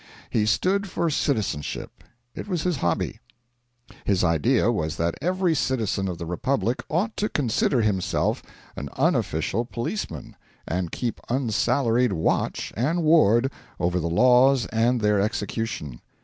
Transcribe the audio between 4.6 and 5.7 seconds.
was that every